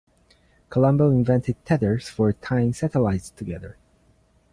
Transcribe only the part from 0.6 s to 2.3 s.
Colombo invented tethers